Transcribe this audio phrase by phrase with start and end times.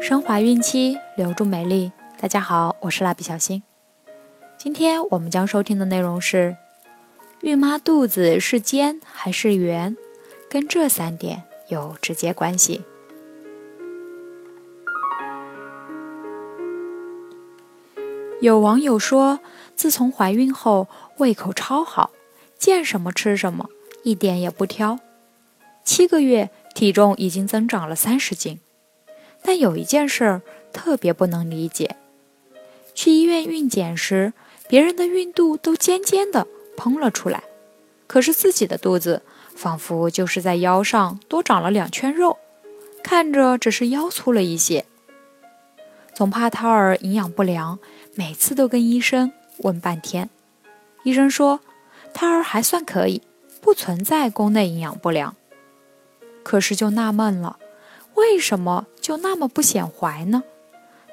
[0.00, 1.90] 升华孕期，留住美丽。
[2.20, 3.62] 大家好，我是蜡笔小新。
[4.56, 6.56] 今天我们将收听的内容是：
[7.40, 9.96] 孕妈肚子是尖还是圆？
[10.48, 12.82] 跟这三点有直接关系。
[18.40, 19.40] 有网友说，
[19.74, 20.86] 自从怀孕后，
[21.18, 22.12] 胃口超好，
[22.56, 23.68] 见什么吃什么，
[24.04, 25.00] 一点也不挑。
[25.84, 28.60] 七个月，体重已经增长了三十斤。
[29.48, 30.42] 但有一件事儿
[30.74, 31.96] 特别不能理解：
[32.94, 34.34] 去医院孕检时，
[34.68, 37.44] 别人的孕肚都尖尖的膨了出来，
[38.06, 39.22] 可是自己的肚子
[39.54, 42.36] 仿佛就是在腰上多长了两圈肉，
[43.02, 44.84] 看着只是腰粗了一些。
[46.12, 47.78] 总怕胎儿营养不良，
[48.14, 50.28] 每次都跟医生问半天。
[51.04, 51.60] 医生说
[52.12, 53.22] 胎儿还算可以，
[53.62, 55.34] 不存在宫内营养不良。
[56.42, 57.58] 可是就纳闷了，
[58.18, 60.42] 为什么就那么不显怀呢？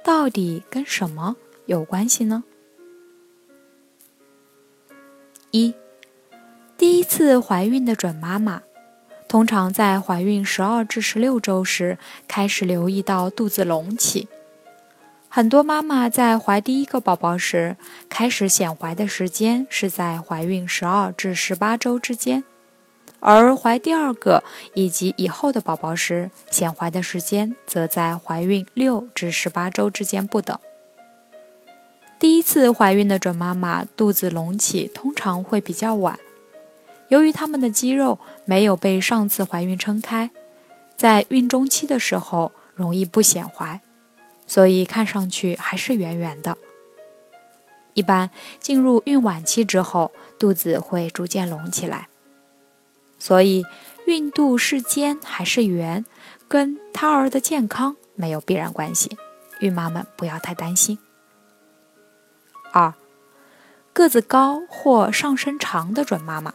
[0.04, 1.36] 到底跟什么
[1.68, 2.44] 有关系呢？
[5.52, 5.76] 一，
[6.76, 8.64] 第一次怀孕的准妈妈，
[9.28, 14.28] 通常在怀孕十二至十六周时开始留意到肚子隆起。
[15.30, 17.78] 很多妈妈在怀第一个宝宝时，
[18.10, 22.44] 开始显怀的时间是在怀孕十二至十八周之间，
[23.20, 30.58] 而怀第二个以及以后的宝宝时，显怀的时间则在怀孕六至十八周之间不等。
[32.20, 36.20] 第一次怀孕的准妈妈肚子隆起通常会比较晚，
[37.10, 40.30] 由于她们的肌肉没有被上次怀孕撑开，
[40.96, 43.82] 在孕中期的时候容易不显怀，
[44.48, 46.58] 所以看上去还是圆圆的。
[47.94, 52.08] 一般进入孕晚期之后，肚子会逐渐隆起来。
[53.26, 53.66] 所以
[54.06, 56.06] 孕肚是尖还是圆，
[56.48, 59.18] 跟胎儿的健康没有必然关系，
[59.62, 61.00] 孕妈们不要太担心。
[62.72, 62.94] 二，
[63.92, 66.54] 个子高或上身长的准妈妈，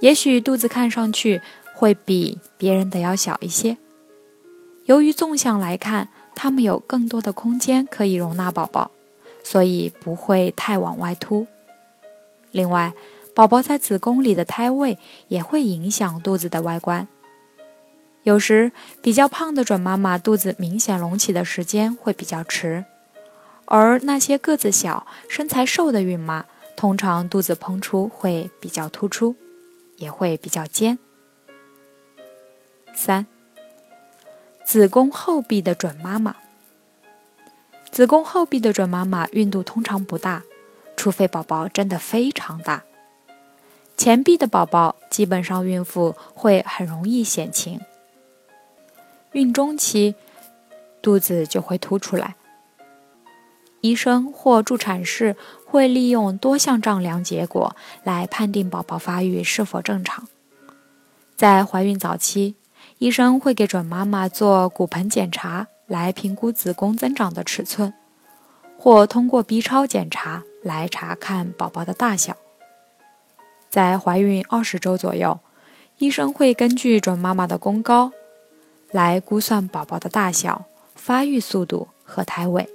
[0.00, 1.40] 也许肚子看上去
[1.72, 3.78] 会比别人的要小一些。
[4.84, 8.90] 由于纵向来看，它们有更多的空间可以容纳宝宝，
[9.42, 11.46] 所以不会太往外凸。
[12.50, 12.92] 另外，
[13.34, 14.98] 宝宝在子宫里的胎位
[15.28, 17.08] 也会影响肚子的外观。
[18.24, 18.70] 有时
[19.02, 22.84] 比较胖的准妈妈肚子明显隆起的时间会比较迟。
[23.64, 26.44] 而那些个子小、身材瘦的孕妈，
[26.76, 29.34] 通常肚子膨出会比较突出，
[29.96, 30.98] 也会比较尖。
[32.94, 33.26] 三、
[34.64, 36.36] 子宫后壁的准妈妈，
[37.90, 40.42] 子宫后壁的准妈妈孕肚通常不大，
[40.94, 42.84] 除非宝宝真的非常大。
[43.96, 47.80] 前壁的宝宝，基本上孕妇会很容易显情。
[49.32, 50.14] 孕中期，
[51.00, 52.34] 肚子就会凸出来。
[53.80, 55.36] 医生或助产士
[55.66, 60.28] 会利用多项丈量结果来判定宝宝发育是否正常。
[61.34, 62.54] 在怀孕早期，
[62.98, 67.92] 医生会给准妈妈做骨盆检查来评估子宫增长的尺寸，
[68.78, 72.36] 或通过 B 超检查来查看宝宝的大小。
[73.72, 75.40] 在怀孕二十周左右，
[75.96, 78.12] 医生会根据准妈妈的宫高
[78.90, 82.68] 来估算宝宝的大小、发育速度和胎位。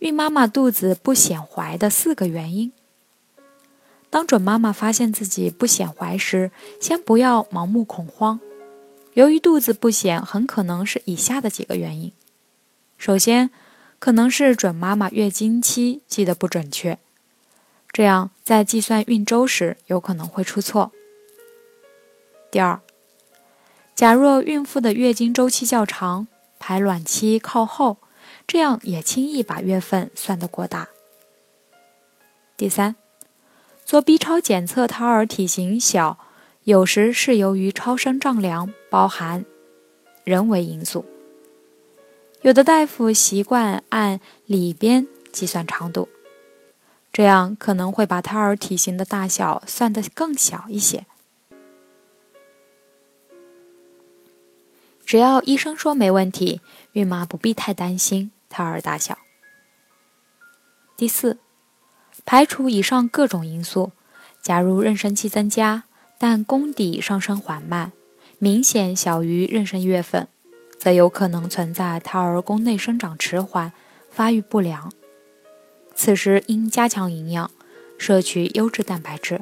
[0.00, 2.70] 孕妈妈肚子不显怀的四个原因。
[4.10, 8.38] 当准妈妈发现自己不显怀时，先不要盲目恐慌。
[9.14, 12.12] 由于肚子不显，很可能是以下的几个原因：
[12.98, 13.48] 首先，
[13.98, 16.98] 可能是准妈妈月经期记得不准确，
[17.92, 20.92] 这样在计算孕周时有可能会出错。
[22.50, 22.80] 第二，
[23.94, 26.26] 假若孕妇的月经周期较长，
[26.58, 27.98] 排卵期靠后。
[28.46, 30.88] 这样也轻易把月份算得过大。
[32.56, 32.96] 第三，
[33.84, 36.18] 做 B 超检测胎儿体型小，
[36.64, 39.44] 有时是由于超声丈量包含
[40.24, 41.04] 人为因素。
[42.42, 46.08] 有的大夫习惯按里边计算长度，
[47.12, 51.04] 这样可能会把胎儿体型的大小算得更小一些。
[55.04, 56.60] 只要医生说没问题。
[56.92, 59.16] 孕妈不必太担心胎儿大小。
[60.94, 61.38] 第四，
[62.26, 63.92] 排除以上各种因素，
[64.42, 65.84] 假如妊娠期增加，
[66.18, 67.92] 但宫底上升缓慢，
[68.38, 70.28] 明显小于妊娠月份，
[70.78, 73.72] 则有可能存在胎儿宫内生长迟缓、
[74.10, 74.92] 发育不良。
[75.94, 77.50] 此时应加强营养，
[77.98, 79.40] 摄取优质蛋白质，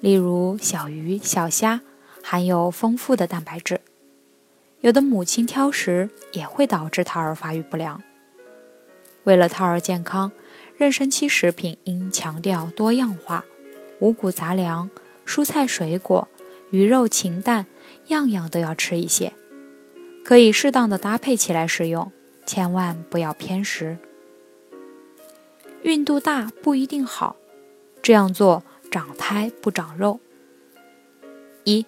[0.00, 1.80] 例如小鱼、小虾，
[2.22, 3.80] 含有丰富的蛋白质。
[4.80, 8.00] 有的母亲挑食也会导致胎儿发育不良。
[9.24, 10.30] 为了胎儿健康，
[10.78, 13.44] 妊娠期食品应强调多样化，
[13.98, 14.88] 五谷杂粮、
[15.26, 16.28] 蔬菜水果、
[16.70, 17.66] 鱼肉禽蛋，
[18.06, 19.32] 样样都要吃一些，
[20.24, 22.12] 可以适当的搭配起来食用，
[22.46, 23.98] 千万不要偏食。
[25.82, 27.36] 孕肚大不一定好，
[28.02, 30.20] 这样做长胎不长肉。
[31.64, 31.86] 一，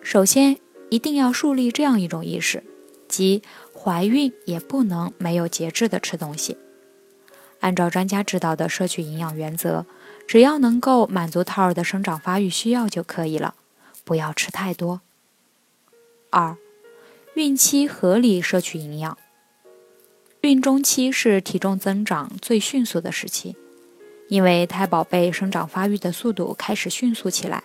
[0.00, 0.58] 首先
[0.90, 2.62] 一定要树立这样一种意识，
[3.08, 3.42] 即
[3.74, 6.56] 怀孕也不能没有节制的吃东西。
[7.60, 9.86] 按照专家指导的摄取营养原则，
[10.26, 13.54] 只要能够满足胎儿的生长发育需要就可以了，
[14.04, 15.00] 不要吃太多。
[16.30, 16.56] 二，
[17.34, 19.18] 孕期合理摄取营养。
[20.42, 23.54] 孕中期是体重增长最迅速的时期，
[24.26, 27.62] 因为胎宝贝生长发育的速度开始迅速起来，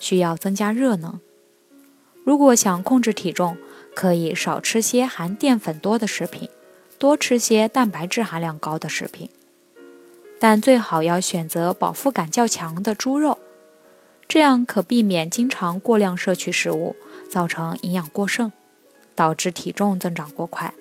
[0.00, 1.20] 需要增加热能。
[2.24, 3.58] 如果想控制体重，
[3.94, 6.48] 可以少吃些含淀粉多的食品，
[6.98, 9.28] 多吃些蛋白质含量高的食品，
[10.40, 13.36] 但最好要选择饱腹感较强的猪肉，
[14.26, 16.96] 这样可避免经常过量摄取食物，
[17.28, 18.50] 造成营养过剩，
[19.14, 20.72] 导致体重增长过快。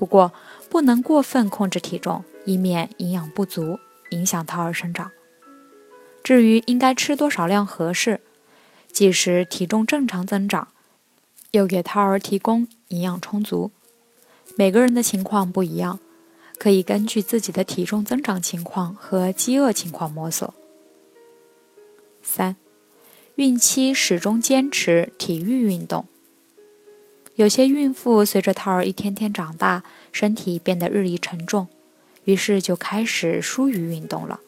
[0.00, 0.32] 不过，
[0.70, 3.78] 不能过分控制体重，以免营养不足，
[4.12, 5.10] 影响胎儿生长。
[6.24, 8.22] 至于应该吃多少量合适，
[8.90, 10.68] 即使体重正常增长，
[11.50, 13.72] 又给胎儿提供营养充足。
[14.56, 16.00] 每个人的情况不一样，
[16.58, 20.54] 可以根据自己的体重增长情况和饥饿情况摸索。
[22.22, 22.56] 三，
[23.34, 26.06] 孕期始终坚持体育运动。
[27.40, 29.82] 有些孕妇随着胎儿一天天长大，
[30.12, 31.68] 身体变得日益沉重，
[32.24, 34.40] 于是就开始疏于运动了。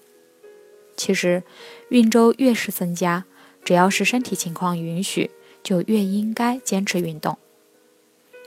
[0.95, 1.43] 其实，
[1.89, 3.25] 孕周越是增加，
[3.65, 5.31] 只要是身体情况允许，
[5.63, 7.39] 就越应该坚持运动。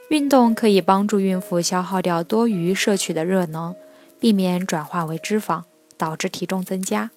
[0.10, 3.76] 运动可以帮助孕妇消耗掉多余摄取的热能，
[4.20, 5.64] 避免转化为脂肪，
[5.98, 7.10] 导致体重增加。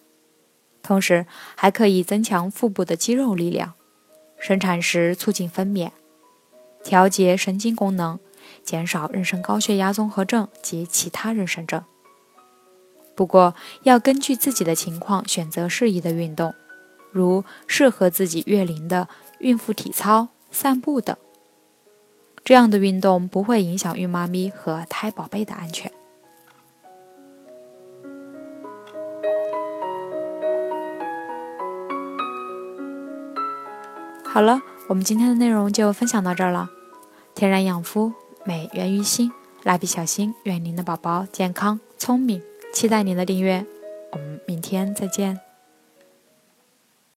[0.83, 3.75] 同时，还可以增强腹部的肌肉力量，
[4.39, 5.91] 生产时促进分娩。
[6.89, 8.19] 调节神经功能，
[8.63, 11.85] 减少妊娠高血压综合症及其他妊娠症。
[13.15, 16.55] 不过，要根据自己的情况选择适宜的运动，
[17.13, 19.07] 如适合自己月龄的
[19.41, 21.15] 孕妇体操、散步等。
[22.43, 25.93] 这样的运动不会影响孕妈咪和胎宝贝的安全。
[34.25, 36.71] 好了，我们今天的内容就分享到这儿了。
[37.39, 38.13] 天然养肤，
[38.45, 39.31] 美源于心。
[39.63, 42.43] 蜡笔小新，愿您的宝宝健康聪明。
[42.73, 43.65] 期待您的订阅，
[44.11, 45.48] 我们明天再见。